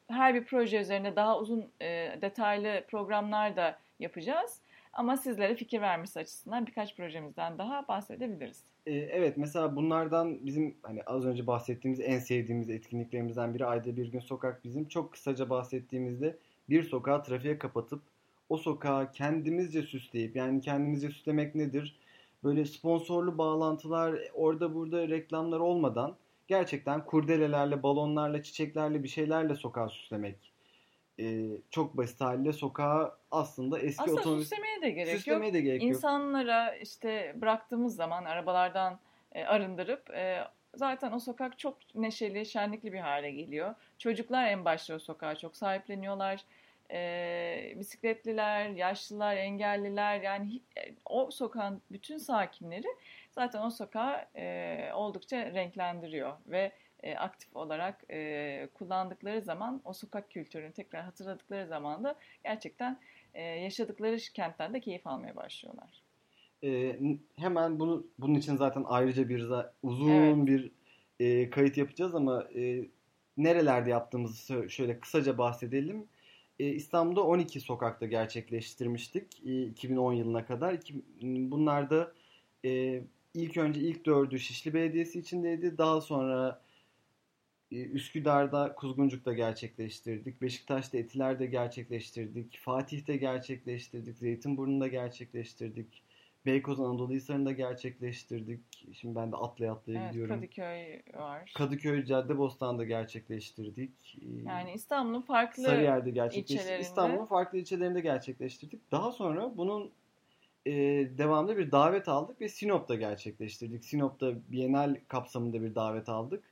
her 0.09 0.35
bir 0.35 0.45
proje 0.45 0.81
üzerine 0.81 1.17
daha 1.17 1.39
uzun 1.39 1.71
e, 1.81 2.19
detaylı 2.23 2.85
programlar 2.91 3.57
da 3.57 3.79
yapacağız. 3.99 4.61
Ama 4.93 5.17
sizlere 5.17 5.55
fikir 5.55 5.81
vermesi 5.81 6.19
açısından 6.21 6.67
birkaç 6.67 6.97
projemizden 6.97 7.59
daha 7.59 7.89
bahsedebiliriz. 7.89 8.65
Ee, 8.87 8.93
evet 8.93 9.37
mesela 9.37 9.77
bunlardan 9.77 10.47
bizim 10.47 10.75
hani 10.83 11.03
az 11.03 11.27
önce 11.27 11.47
bahsettiğimiz 11.47 12.01
en 12.01 12.19
sevdiğimiz 12.19 12.71
etkinliklerimizden 12.71 13.55
biri 13.55 13.67
ayda 13.67 13.97
bir 13.97 14.13
gün 14.13 14.21
sokak 14.21 14.65
bizim. 14.65 14.89
Çok 14.89 15.13
kısaca 15.13 15.51
bahsettiğimizde 15.51 16.37
bir 16.69 16.83
sokağı 16.83 17.23
trafiğe 17.23 17.59
kapatıp 17.59 18.03
o 18.49 18.57
sokağı 18.57 19.13
kendimizce 19.13 19.83
süsleyip 19.83 20.37
yani 20.37 20.61
kendimizce 20.61 21.09
süslemek 21.09 21.55
nedir? 21.55 21.97
Böyle 22.45 22.65
sponsorlu 22.65 23.39
bağlantılar 23.39 24.19
orada 24.35 24.75
burada 24.75 25.09
reklamlar 25.09 25.61
olmadan 25.61 26.17
gerçekten 26.49 27.05
kurdelelerle, 27.05 27.83
balonlarla, 27.83 28.43
çiçeklerle 28.43 29.03
bir 29.03 29.09
şeylerle 29.09 29.55
sokağı 29.55 29.91
süslemek 29.91 30.55
e, 31.21 31.47
çok 31.71 31.97
basit 31.97 32.21
haliyle 32.21 32.53
sokağa 32.53 33.19
aslında 33.31 33.79
eski 33.79 34.03
aslında 34.03 34.21
otomobil... 34.21 34.43
süslemeye 34.43 34.83
de 34.83 34.91
gerek 34.91 35.17
süslemeye 35.17 35.47
yok. 35.47 35.55
De 35.55 35.61
gerek 35.61 35.83
İnsanlara 35.83 36.75
yok. 36.75 36.83
işte 36.83 37.35
bıraktığımız 37.41 37.97
zaman 37.97 38.25
arabalardan 38.25 38.99
e, 39.33 39.45
arındırıp 39.45 40.11
e, 40.11 40.45
zaten 40.75 41.13
o 41.13 41.19
sokak 41.19 41.59
çok 41.59 41.79
neşeli, 41.95 42.47
şenlikli 42.47 42.93
bir 42.93 42.99
hale 42.99 43.31
geliyor. 43.31 43.75
Çocuklar 43.99 44.47
en 44.47 44.65
başta 44.65 44.95
o 44.95 44.99
sokağa 44.99 45.35
çok 45.35 45.57
sahipleniyorlar. 45.57 46.41
E, 46.91 47.75
bisikletliler, 47.77 48.69
yaşlılar, 48.69 49.37
engelliler 49.37 50.21
yani 50.21 50.61
e, 50.79 50.95
o 51.05 51.31
sokağın 51.31 51.83
bütün 51.91 52.19
sakinleri 52.19 52.89
zaten 53.35 53.63
o 53.63 53.71
sokağı 53.71 54.25
e, 54.37 54.91
oldukça 54.95 55.37
renklendiriyor 55.37 56.33
ve 56.47 56.73
e, 57.03 57.17
aktif 57.17 57.57
olarak 57.57 58.05
e, 58.11 58.69
kullandıkları 58.75 59.43
zaman 59.43 59.81
o 59.85 59.93
sokak 59.93 60.31
kültürünü 60.31 60.73
tekrar 60.73 61.03
hatırladıkları 61.03 61.67
zaman 61.67 62.05
da 62.05 62.15
gerçekten 62.45 62.99
e, 63.35 63.43
yaşadıkları 63.43 64.17
kentten 64.35 64.75
de 64.75 64.81
keyif 64.81 65.07
almaya 65.07 65.37
başlıyorlar. 65.37 66.03
E, 66.65 66.99
hemen 67.37 67.81
bunu 67.81 68.07
bunun 68.19 68.35
için 68.35 68.57
zaten 68.57 68.85
ayrıca 68.87 69.29
bir 69.29 69.51
uzun 69.83 70.11
evet. 70.11 70.47
bir 70.47 70.71
e, 71.21 71.51
kayıt 71.51 71.77
yapacağız 71.77 72.15
ama 72.15 72.45
e, 72.57 72.85
nerelerde 73.37 73.91
yaptığımızı 73.91 74.71
şöyle 74.71 75.01
kısaca 75.01 75.39
bahsedelim. 75.39 76.07
E, 76.59 76.67
İstanbul'da 76.67 77.23
12 77.25 77.61
sokakta 77.61 78.07
gerçekleştirmiştik 78.07 79.47
e, 79.47 79.63
2010 79.63 80.13
yılına 80.13 80.47
kadar. 80.47 80.77
Bunlarda 81.23 82.13
e, 82.65 83.03
ilk 83.35 83.57
önce 83.57 83.81
ilk 83.81 84.07
dördü 84.07 84.39
Şişli 84.39 84.75
Belediyesi 84.75 85.19
içindeydi. 85.19 85.79
Daha 85.79 86.01
sonra 86.01 86.65
ee, 87.75 87.83
Üsküdar'da 87.83 88.75
Kuzguncuk'ta 88.75 89.33
gerçekleştirdik. 89.33 90.43
Beşiktaş'ta 90.43 90.99
Etiler'de 90.99 91.47
gerçekleştirdik. 91.47 92.59
Fatih'te 92.59 93.17
gerçekleştirdik. 93.17 94.19
Zeytinburnu'nda 94.19 94.89
gerçekleştirdik. 94.89 96.03
Beykoz 96.47 96.81
Anadolu 96.81 97.13
Hisarı'nda 97.13 97.53
gerçekleştirdik. 97.53 98.61
Şimdi 98.93 99.15
ben 99.15 99.33
de 99.33 99.37
atlaya 99.37 99.73
atlaya 99.73 100.01
evet, 100.01 100.13
gidiyorum. 100.13 100.35
Kadıköy 100.35 101.03
var. 101.15 101.53
Kadıköy 101.55 102.05
Caddebostan'da 102.05 102.85
gerçekleştirdik. 102.85 104.19
Yani 104.47 104.73
İstanbul'un 104.73 105.23
farklı 105.23 105.63
Sarıyer'de 105.63 106.11
gerçekleştirdik. 106.11 106.81
İstanbul'un 106.81 107.27
farklı 107.27 107.59
ilçelerinde 107.59 108.01
gerçekleştirdik. 108.01 108.93
Daha 108.93 109.13
sonra 109.13 109.57
bunun 109.57 109.91
e, 110.67 110.73
devamlı 111.19 111.57
bir 111.57 111.73
davet 111.73 112.09
aldık 112.09 112.41
ve 112.41 112.49
Sinop'ta 112.49 112.95
gerçekleştirdik. 112.95 113.85
Sinop'ta 113.85 114.33
Bienal 114.49 114.97
kapsamında 115.09 115.63
bir 115.63 115.75
davet 115.75 116.09
aldık. 116.09 116.45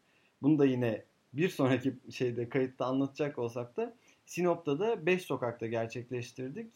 Bunu 0.42 0.58
da 0.58 0.66
yine 0.66 1.02
bir 1.32 1.48
sonraki 1.48 1.94
şeyde 2.10 2.48
kayıtta 2.48 2.86
anlatacak 2.86 3.38
olsak 3.38 3.76
da 3.76 3.94
Sinop'ta 4.26 4.78
da 4.78 5.06
5 5.06 5.22
sokakta 5.22 5.66
gerçekleştirdik. 5.66 6.66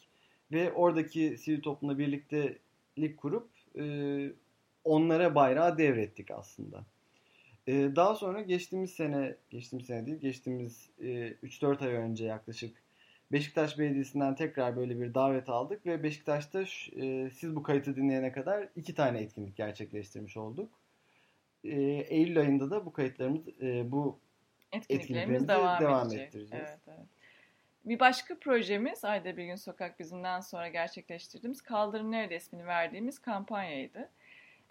Ve 0.52 0.72
oradaki 0.72 1.38
sivil 1.38 1.62
toplumla 1.62 1.98
birliktelik 1.98 3.16
kurup 3.16 3.48
e, 3.78 3.84
onlara 4.84 5.34
bayrağı 5.34 5.78
devrettik 5.78 6.30
aslında. 6.30 6.84
E, 7.66 7.72
daha 7.96 8.14
sonra 8.14 8.42
geçtiğimiz 8.42 8.90
sene, 8.90 9.34
geçtiğimiz 9.50 9.86
sene 9.86 10.06
değil, 10.06 10.18
geçtiğimiz 10.18 10.88
e, 11.00 11.04
3-4 11.42 11.84
ay 11.84 11.94
önce 11.94 12.24
yaklaşık 12.24 12.76
Beşiktaş 13.32 13.78
Belediyesi'nden 13.78 14.34
tekrar 14.34 14.76
böyle 14.76 15.00
bir 15.00 15.14
davet 15.14 15.48
aldık 15.48 15.86
ve 15.86 16.02
Beşiktaş'ta 16.02 16.62
e, 16.62 17.30
siz 17.30 17.56
bu 17.56 17.62
kayıtı 17.62 17.96
dinleyene 17.96 18.32
kadar 18.32 18.68
iki 18.76 18.94
tane 18.94 19.20
etkinlik 19.20 19.56
gerçekleştirmiş 19.56 20.36
olduk. 20.36 20.80
E, 21.64 21.80
Eylül 22.08 22.40
ayında 22.40 22.70
da 22.70 22.86
bu 22.86 22.92
kayıtlarımız, 22.92 23.48
e, 23.62 23.92
bu 23.92 24.18
etkinliklerimiz 24.72 25.48
devam, 25.48 25.80
devam 25.80 26.12
ettireceğiz. 26.12 26.52
Evet, 26.52 26.78
evet. 26.88 27.06
Bir 27.84 28.00
başka 28.00 28.38
projemiz 28.38 29.04
Ayda 29.04 29.36
Bir 29.36 29.44
Gün 29.44 29.56
Sokak 29.56 30.00
Bizim'den 30.00 30.40
sonra 30.40 30.68
gerçekleştirdiğimiz 30.68 31.62
Kaldırım 31.62 32.10
Nerede 32.10 32.36
ismini 32.36 32.66
verdiğimiz 32.66 33.18
kampanyaydı. 33.18 34.08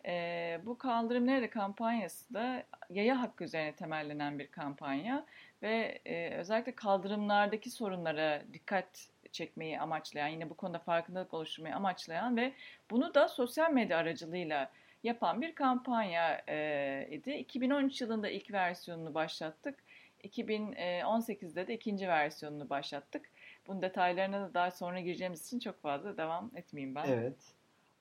Ee, 0.05 0.59
bu 0.65 0.77
Kaldırım 0.77 1.27
Nerede 1.27 1.49
kampanyası 1.49 2.33
da 2.33 2.63
yaya 2.89 3.21
hakkı 3.21 3.43
üzerine 3.43 3.75
temellenen 3.75 4.39
bir 4.39 4.47
kampanya 4.47 5.25
ve 5.65 5.99
e, 6.05 6.35
özellikle 6.35 6.75
kaldırımlardaki 6.75 7.69
sorunlara 7.69 8.43
dikkat 8.53 9.07
çekmeyi 9.31 9.79
amaçlayan, 9.79 10.27
yine 10.27 10.49
bu 10.49 10.53
konuda 10.53 10.79
farkındalık 10.79 11.33
oluşturmayı 11.33 11.75
amaçlayan 11.75 12.37
ve 12.37 12.53
bunu 12.91 13.13
da 13.13 13.27
sosyal 13.27 13.71
medya 13.71 13.97
aracılığıyla 13.97 14.71
yapan 15.03 15.41
bir 15.41 15.55
kampanya 15.55 16.43
e, 16.49 17.07
idi. 17.11 17.31
2013 17.31 18.01
yılında 18.01 18.29
ilk 18.29 18.51
versiyonunu 18.51 19.13
başlattık. 19.13 19.79
2018'de 20.23 21.67
de 21.67 21.73
ikinci 21.73 22.07
versiyonunu 22.07 22.69
başlattık. 22.69 23.29
Bunun 23.67 23.81
detaylarına 23.81 24.49
da 24.49 24.53
daha 24.53 24.71
sonra 24.71 24.99
gireceğimiz 24.99 25.45
için 25.47 25.59
çok 25.59 25.81
fazla 25.81 26.17
devam 26.17 26.51
etmeyeyim 26.55 26.95
ben. 26.95 27.05
Evet. 27.07 27.54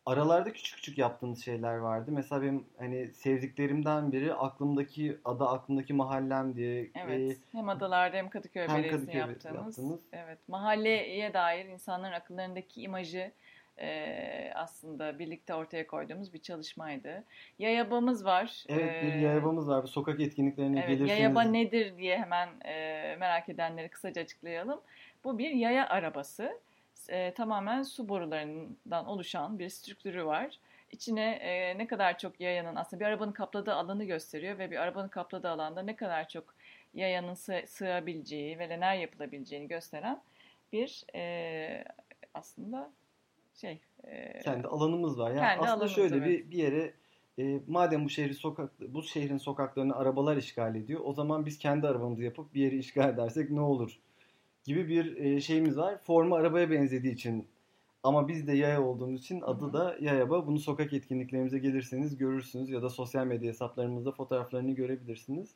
Aralarda 0.07 0.53
küçük 0.53 0.77
küçük 0.77 0.99
yaptığımız 0.99 1.45
şeyler 1.45 1.77
vardı. 1.77 2.11
Mesela 2.13 2.43
benim 2.43 2.67
hani 2.79 3.13
sevdiklerimden 3.13 4.13
biri 4.13 4.35
aklımdaki 4.35 5.19
ada 5.25 5.49
aklımdaki 5.49 5.93
mahallem 5.93 6.57
diye. 6.57 6.91
Evet. 6.95 7.33
E, 7.33 7.37
hem 7.59 7.69
adalarda 7.69 8.17
hem 8.17 8.29
Kadıköy 8.29 8.69
hem 8.69 8.83
Belediyesi'ni 8.83 9.17
yaptığımız. 9.17 9.79
yaptığımız. 9.79 10.01
Evet. 10.13 10.39
Mahalleye 10.49 11.35
dair 11.35 11.65
insanların 11.65 12.13
akıllarındaki 12.13 12.83
imajı 12.83 13.33
e, 13.79 14.53
aslında 14.55 15.19
birlikte 15.19 15.55
ortaya 15.55 15.87
koyduğumuz 15.87 16.33
bir 16.33 16.39
çalışmaydı. 16.39 17.25
Yayabamız 17.59 18.25
var. 18.25 18.65
Evet 18.69 19.03
bir 19.03 19.15
yayabamız 19.15 19.69
var. 19.69 19.87
Sokak 19.87 20.21
etkinliklerine 20.21 20.79
evet, 20.79 20.89
gelirseniz. 20.89 21.11
Yayaba 21.11 21.43
nedir 21.43 21.97
diye 21.97 22.19
hemen 22.19 22.49
e, 22.65 23.17
merak 23.21 23.49
edenleri 23.49 23.89
kısaca 23.89 24.23
açıklayalım. 24.23 24.81
Bu 25.25 25.39
bir 25.39 25.51
yaya 25.51 25.89
arabası. 25.89 26.61
E, 27.11 27.35
tamamen 27.35 27.83
su 27.83 28.09
borularından 28.09 29.07
oluşan 29.07 29.59
bir 29.59 29.69
strüktürü 29.69 30.25
var. 30.25 30.59
İçine 30.93 31.31
e, 31.31 31.79
ne 31.79 31.87
kadar 31.87 32.19
çok 32.19 32.41
yayanın 32.41 32.77
aslında 32.77 33.01
bir 33.01 33.07
arabanın 33.07 33.33
kapladığı 33.33 33.75
alanı 33.75 34.05
gösteriyor 34.05 34.59
ve 34.59 34.71
bir 34.71 34.77
arabanın 34.77 35.09
kapladığı 35.09 35.51
alanda 35.51 35.83
ne 35.83 35.97
kadar 35.97 36.29
çok 36.29 36.55
yayanın 36.95 37.35
sığ, 37.35 37.63
sığabileceği 37.67 38.59
ve 38.59 38.69
neler 38.69 38.95
yapılabileceğini 38.95 39.69
gösteren 39.69 40.21
bir 40.73 41.05
e, 41.15 41.85
aslında 42.35 42.91
şey 43.55 43.81
e, 44.05 44.41
kendi 44.41 44.67
alanımız 44.67 45.19
var. 45.19 45.31
Yani 45.31 45.41
kendi 45.41 45.61
aslında 45.61 45.71
alanımız, 45.71 45.93
şöyle 45.93 46.17
evet. 46.17 46.27
bir 46.29 46.51
bir 46.51 46.59
yere 46.59 46.95
e, 47.39 47.61
madem 47.67 48.05
bu 48.05 48.09
şehri 48.09 48.35
sokak 48.35 48.81
bu 48.81 49.03
şehrin 49.03 49.39
sokaklarını 49.39 49.97
arabalar 49.97 50.37
işgal 50.37 50.75
ediyor, 50.75 51.01
o 51.05 51.13
zaman 51.13 51.47
biz 51.47 51.59
kendi 51.59 51.87
arabamızı 51.87 52.25
yapıp 52.25 52.55
bir 52.55 52.61
yeri 52.61 52.79
işgal 52.79 53.09
edersek 53.09 53.51
ne 53.51 53.61
olur 53.61 53.99
gibi 54.65 54.89
bir 54.89 55.17
e, 55.17 55.41
şeyimiz 55.41 55.77
var. 55.77 55.99
Formu 55.99 56.35
arabaya 56.35 56.71
benzediği 56.71 57.15
için 57.15 57.47
ama 58.03 58.29
biz 58.29 58.47
de 58.47 58.53
yaya 58.53 58.83
olduğumuz 58.83 59.21
için 59.21 59.41
adı 59.41 59.73
da 59.73 59.97
Yayaba. 60.01 60.47
Bunu 60.47 60.59
sokak 60.59 60.93
etkinliklerimize 60.93 61.59
gelirseniz 61.59 62.19
görürsünüz 62.19 62.71
ya 62.71 62.83
da 62.83 62.91
sosyal 62.91 63.27
medya 63.27 63.49
hesaplarımızda 63.49 64.13
fotoğraflarını 64.13 64.73
görebilirsiniz. 64.73 65.51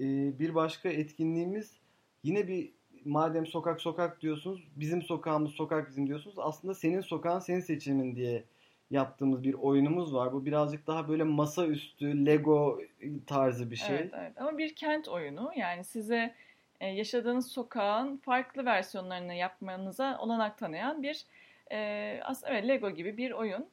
E, 0.00 0.04
bir 0.38 0.54
başka 0.54 0.88
etkinliğimiz 0.88 1.76
yine 2.22 2.48
bir 2.48 2.72
madem 3.04 3.46
sokak 3.46 3.80
sokak 3.80 4.22
diyorsunuz, 4.22 4.68
bizim 4.76 5.02
sokağımız 5.02 5.50
sokak 5.50 5.88
bizim 5.88 6.06
diyorsunuz. 6.06 6.36
Aslında 6.38 6.74
senin 6.74 7.00
sokağın 7.00 7.38
senin 7.38 7.60
seçimin 7.60 8.16
diye 8.16 8.44
yaptığımız 8.90 9.44
bir 9.44 9.54
oyunumuz 9.54 10.14
var. 10.14 10.32
Bu 10.32 10.46
birazcık 10.46 10.86
daha 10.86 11.08
böyle 11.08 11.24
masaüstü 11.24 12.26
Lego 12.26 12.80
tarzı 13.26 13.70
bir 13.70 13.76
şey. 13.76 13.96
Evet, 13.96 14.10
evet. 14.18 14.32
Ama 14.40 14.58
bir 14.58 14.74
kent 14.74 15.08
oyunu. 15.08 15.50
Yani 15.56 15.84
size 15.84 16.34
e, 16.80 16.86
yaşadığınız 16.86 17.52
sokağın 17.52 18.16
farklı 18.16 18.64
versiyonlarını 18.64 19.34
yapmanıza 19.34 20.18
olanak 20.18 20.58
tanıyan 20.58 21.02
bir 21.02 21.24
e, 21.72 22.20
aslında 22.24 22.52
evet 22.52 22.68
Lego 22.68 22.90
gibi 22.90 23.16
bir 23.16 23.30
oyun. 23.30 23.66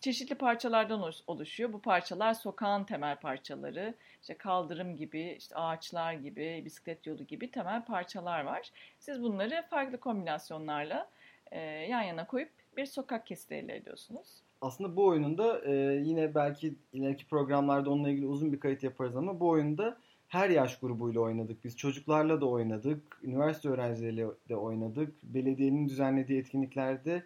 Çeşitli 0.00 0.34
parçalardan 0.34 1.00
oluş- 1.00 1.22
oluşuyor. 1.26 1.72
Bu 1.72 1.80
parçalar 1.80 2.34
sokağın 2.34 2.84
temel 2.84 3.16
parçaları. 3.16 3.94
İşte 4.20 4.34
kaldırım 4.34 4.96
gibi, 4.96 5.34
işte 5.38 5.56
ağaçlar 5.56 6.12
gibi, 6.12 6.62
bisiklet 6.64 7.06
yolu 7.06 7.24
gibi 7.24 7.50
temel 7.50 7.84
parçalar 7.84 8.44
var. 8.44 8.70
Siz 8.98 9.22
bunları 9.22 9.64
farklı 9.70 10.00
kombinasyonlarla 10.00 11.08
e, 11.50 11.60
yan 11.60 12.02
yana 12.02 12.26
koyup 12.26 12.50
bir 12.76 12.86
sokak 12.86 13.26
kesiti 13.26 13.54
elde 13.54 13.76
ediyorsunuz. 13.76 14.28
Aslında 14.60 14.96
bu 14.96 15.06
oyununda 15.06 15.60
e, 15.64 15.72
yine 16.04 16.34
belki 16.34 16.74
ileriki 16.92 17.26
programlarda 17.26 17.90
onunla 17.90 18.10
ilgili 18.10 18.26
uzun 18.26 18.52
bir 18.52 18.60
kayıt 18.60 18.82
yaparız 18.82 19.16
ama 19.16 19.40
bu 19.40 19.48
oyunda 19.48 19.96
her 20.30 20.50
yaş 20.50 20.78
grubuyla 20.78 21.20
oynadık. 21.20 21.64
Biz 21.64 21.76
çocuklarla 21.76 22.40
da 22.40 22.46
oynadık, 22.46 23.20
üniversite 23.22 23.68
öğrencileriyle 23.68 24.26
de 24.48 24.56
oynadık, 24.56 25.14
belediyenin 25.22 25.88
düzenlediği 25.88 26.40
etkinliklerde 26.40 27.24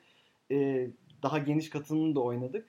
e, 0.51 0.89
daha 1.23 1.39
geniş 1.39 1.71
katılımlı 1.71 2.15
da 2.15 2.21
oynadık. 2.21 2.67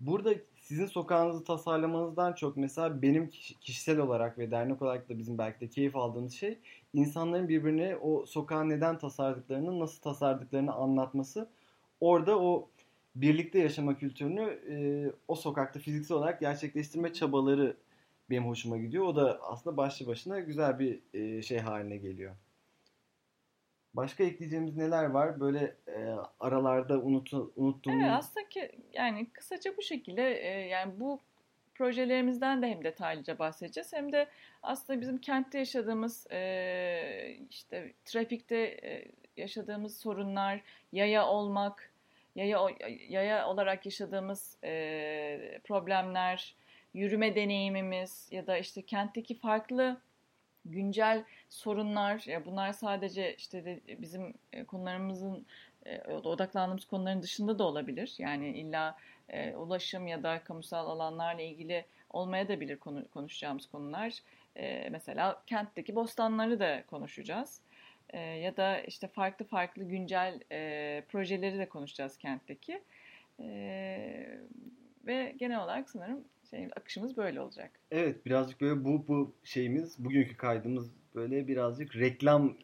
Burada 0.00 0.34
sizin 0.56 0.86
sokağınızı 0.86 1.44
tasarlamanızdan 1.44 2.32
çok 2.32 2.56
mesela 2.56 3.02
benim 3.02 3.30
kişi- 3.30 3.60
kişisel 3.60 3.98
olarak 3.98 4.38
ve 4.38 4.50
dernek 4.50 4.82
olarak 4.82 5.08
da 5.08 5.18
bizim 5.18 5.38
belki 5.38 5.60
de 5.60 5.68
keyif 5.68 5.96
aldığımız 5.96 6.32
şey 6.32 6.58
insanların 6.94 7.48
birbirine 7.48 7.96
o 7.96 8.26
sokağı 8.26 8.68
neden 8.68 8.98
tasarladıklarını, 8.98 9.80
nasıl 9.80 10.00
tasarladıklarını 10.02 10.72
anlatması. 10.72 11.48
Orada 12.00 12.38
o 12.38 12.68
birlikte 13.16 13.58
yaşama 13.58 13.98
kültürünü 13.98 14.42
e, 14.70 14.76
o 15.28 15.34
sokakta 15.34 15.80
fiziksel 15.80 16.16
olarak 16.16 16.40
gerçekleştirme 16.40 17.12
çabaları 17.12 17.76
benim 18.30 18.46
hoşuma 18.46 18.76
gidiyor. 18.76 19.04
O 19.04 19.16
da 19.16 19.40
aslında 19.42 19.76
başlı 19.76 20.06
başına 20.06 20.40
güzel 20.40 20.78
bir 20.78 21.00
e, 21.14 21.42
şey 21.42 21.58
haline 21.58 21.96
geliyor. 21.96 22.34
Başka 23.94 24.24
ekleyeceğimiz 24.24 24.76
neler 24.76 25.04
var? 25.04 25.40
Böyle 25.40 25.76
e, 25.86 26.14
aralarda 26.40 26.98
unutu, 26.98 27.52
unuttuğumuz... 27.56 28.02
Evet 28.02 28.12
aslında 28.12 28.48
ki 28.48 28.70
yani 28.92 29.26
kısaca 29.30 29.76
bu 29.76 29.82
şekilde 29.82 30.34
e, 30.34 30.68
yani 30.68 31.00
bu 31.00 31.20
projelerimizden 31.74 32.62
de 32.62 32.66
hem 32.66 32.84
detaylıca 32.84 33.38
bahsedeceğiz 33.38 33.92
hem 33.92 34.12
de 34.12 34.28
aslında 34.62 35.00
bizim 35.00 35.18
kentte 35.18 35.58
yaşadığımız 35.58 36.26
e, 36.30 37.38
işte 37.50 37.92
trafikte 38.04 38.56
e, 38.56 39.04
yaşadığımız 39.36 39.96
sorunlar, 39.96 40.60
yaya 40.92 41.26
olmak, 41.26 41.90
yaya 42.34 42.58
yaya 43.08 43.48
olarak 43.48 43.86
yaşadığımız 43.86 44.56
e, 44.64 45.60
problemler, 45.64 46.54
yürüme 46.94 47.34
deneyimimiz 47.34 48.28
ya 48.30 48.46
da 48.46 48.58
işte 48.58 48.82
kentteki 48.82 49.38
farklı 49.38 50.00
güncel 50.64 51.24
sorunlar 51.48 52.22
ya 52.26 52.46
bunlar 52.46 52.72
sadece 52.72 53.34
işte 53.34 53.64
de 53.64 53.80
bizim 53.98 54.34
e, 54.52 54.64
konularımızın 54.64 55.46
e, 55.86 56.12
odaklandığımız 56.12 56.84
konuların 56.84 57.22
dışında 57.22 57.58
da 57.58 57.64
olabilir. 57.64 58.14
Yani 58.18 58.48
illa 58.48 58.96
e, 59.28 59.54
ulaşım 59.54 60.06
ya 60.06 60.22
da 60.22 60.44
kamusal 60.44 60.86
alanlarla 60.86 61.42
ilgili 61.42 61.84
olmaya 62.10 62.48
da 62.48 62.60
bilir 62.60 62.76
konu, 62.76 63.08
konuşacağımız 63.08 63.66
konular. 63.66 64.18
Mesela 64.90 65.42
kentteki 65.46 65.94
bostanları 65.94 66.60
da 66.60 66.82
konuşacağız. 66.86 67.60
Ya 68.14 68.56
da 68.56 68.80
işte 68.80 69.08
farklı 69.08 69.44
farklı 69.44 69.84
güncel 69.84 70.40
projeleri 71.08 71.58
de 71.58 71.68
konuşacağız 71.68 72.16
kentteki. 72.16 72.82
Ve 75.06 75.34
genel 75.36 75.64
olarak 75.64 75.90
sanırım 75.90 76.24
şey, 76.50 76.68
akışımız 76.76 77.16
böyle 77.16 77.40
olacak. 77.40 77.70
Evet 77.90 78.26
birazcık 78.26 78.60
böyle 78.60 78.84
bu 78.84 79.04
bu 79.08 79.34
şeyimiz 79.44 80.04
bugünkü 80.04 80.36
kaydımız 80.36 80.90
böyle 81.14 81.48
birazcık 81.48 81.96
reklam 81.96 82.54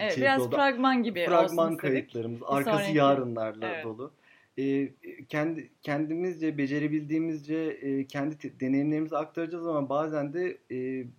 Evet, 0.00 0.16
biraz 0.16 0.42
oldu. 0.42 0.56
fragman 0.56 1.02
gibi 1.02 1.20
olsun 1.20 1.30
fragman 1.30 1.72
istedik. 1.72 1.80
kayıtlarımız 1.80 2.40
arkası 2.46 2.76
sonraki- 2.76 2.96
yarınlarla 2.98 3.68
Evet. 3.68 3.84
dolu. 3.84 4.12
Ee, 4.58 4.88
kendi 5.28 5.70
kendimizce 5.82 6.58
becerebildiğimizce 6.58 7.56
e, 7.56 8.06
kendi 8.06 8.38
te- 8.38 8.60
deneyimlerimizi 8.60 9.16
aktaracağız 9.16 9.66
ama 9.66 9.88
bazen 9.88 10.32
de 10.32 10.58
e, 10.70 10.76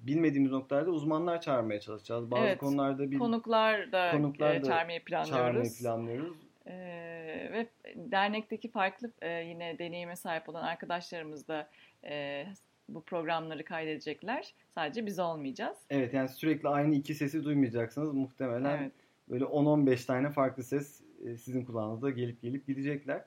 bilmediğimiz 0.07 0.51
noktalarda 0.51 0.91
uzmanlar 0.91 1.41
çağırmaya 1.41 1.79
çalışacağız. 1.79 2.31
Bazı 2.31 2.45
Evet, 2.45 2.57
konularda 2.57 3.12
bil, 3.12 3.17
Konuklar 3.19 3.91
da, 3.91 4.12
Konuklar 4.12 4.55
e, 4.55 4.62
da 4.62 4.65
çağırmayı 4.67 5.03
planlıyoruz. 5.03 5.38
çağırmayı 5.39 5.69
planlıyoruz. 5.81 6.38
Ee, 6.67 7.49
ve 7.53 7.67
dernekteki 7.95 8.71
farklı 8.71 9.12
e, 9.21 9.29
yine 9.29 9.79
deneyime 9.79 10.15
sahip 10.15 10.49
olan 10.49 10.63
arkadaşlarımız 10.63 11.47
da 11.47 11.69
e, 12.03 12.45
bu 12.89 13.03
programları 13.03 13.65
kaydedecekler. 13.65 14.53
Sadece 14.69 15.06
biz 15.06 15.19
olmayacağız. 15.19 15.77
Evet 15.89 16.13
yani 16.13 16.29
sürekli 16.29 16.69
aynı 16.69 16.95
iki 16.95 17.15
sesi 17.15 17.43
duymayacaksınız. 17.43 18.13
Muhtemelen 18.13 18.77
Evet. 18.82 18.91
böyle 19.29 19.43
10-15 19.43 20.06
tane 20.06 20.29
farklı 20.29 20.63
ses 20.63 21.01
e, 21.25 21.38
sizin 21.38 21.65
kulağınızda 21.65 22.10
gelip 22.10 22.41
gelip 22.41 22.67
gidecekler. 22.67 23.25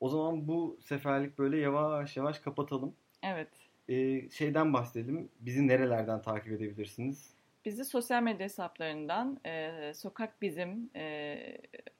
O 0.00 0.08
zaman 0.08 0.48
bu 0.48 0.78
seferlik 0.80 1.38
böyle 1.38 1.58
yavaş 1.58 2.16
yavaş 2.16 2.38
kapatalım. 2.38 2.94
Evet. 3.22 3.48
Ee, 3.88 4.30
şeyden 4.30 4.72
bahsedelim. 4.72 5.28
Bizi 5.40 5.68
nerelerden 5.68 6.22
takip 6.22 6.52
edebilirsiniz? 6.52 7.37
Bizi 7.68 7.84
sosyal 7.84 8.22
medya 8.22 8.44
hesaplarından 8.44 9.40
e, 9.46 9.92
Sokak 9.94 10.42
Bizim 10.42 10.90
e, 10.96 11.38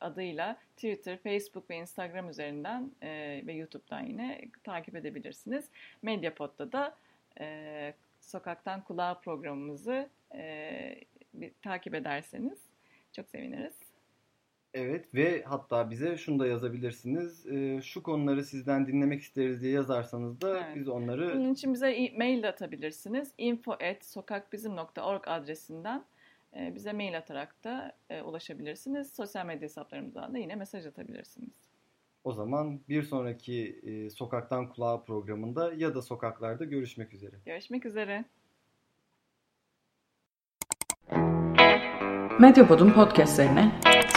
adıyla 0.00 0.56
Twitter, 0.76 1.18
Facebook 1.18 1.70
ve 1.70 1.76
Instagram 1.76 2.30
üzerinden 2.30 2.90
e, 3.02 3.42
ve 3.46 3.52
YouTube'dan 3.52 4.00
yine 4.00 4.40
takip 4.64 4.96
edebilirsiniz. 4.96 5.64
Medyapod'da 6.02 6.72
da 6.72 6.96
e, 7.40 7.94
Sokaktan 8.20 8.84
Kulağa 8.84 9.14
programımızı 9.14 10.08
e, 10.34 11.00
bir, 11.34 11.52
takip 11.62 11.94
ederseniz 11.94 12.58
çok 13.12 13.28
seviniriz. 13.28 13.87
Evet 14.74 15.14
ve 15.14 15.42
hatta 15.42 15.90
bize 15.90 16.16
şunu 16.16 16.38
da 16.38 16.46
yazabilirsiniz. 16.46 17.46
Ee, 17.46 17.80
şu 17.82 18.02
konuları 18.02 18.44
sizden 18.44 18.86
dinlemek 18.86 19.20
isteriz 19.22 19.62
diye 19.62 19.72
yazarsanız 19.72 20.40
da 20.40 20.58
Evet. 20.64 20.76
biz 20.76 20.88
onları 20.88 21.34
Bunun 21.34 21.52
için 21.52 21.72
bize 21.74 21.90
e- 21.90 22.16
mail 22.18 22.42
de 22.42 22.48
atabilirsiniz. 22.48 23.32
info@sokakbizim.org 23.38 25.22
adresinden 25.26 26.04
e, 26.56 26.74
bize 26.74 26.92
mail 26.92 27.18
atarak 27.18 27.64
da 27.64 27.92
e, 28.10 28.22
ulaşabilirsiniz. 28.22 29.12
Sosyal 29.14 29.46
medya 29.46 29.62
hesaplarımızdan 29.62 30.34
da 30.34 30.38
yine 30.38 30.54
mesaj 30.54 30.86
atabilirsiniz. 30.86 31.52
o 32.24 32.32
zaman 32.32 32.80
bir 32.88 33.02
sonraki 33.02 33.80
e, 33.82 34.10
Sokaktan 34.10 34.68
Kulağa 34.68 35.02
programında 35.04 35.72
ya 35.74 35.94
da 35.94 36.02
sokaklarda 36.02 36.64
görüşmek 36.64 37.14
üzere. 37.14 37.36
Görüşmek 37.46 37.86
üzere. 37.86 38.24
Medyapod'un 42.40 42.90
podcastlerine 42.92 43.80